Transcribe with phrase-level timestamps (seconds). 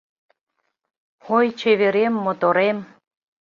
[1.37, 2.77] Ой, чеверем, моторем